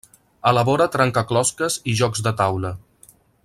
Elabora 0.51 0.87
trencaclosques 0.95 1.77
i 1.93 1.97
jocs 2.01 2.25
de 2.29 2.35
taula. 2.41 2.73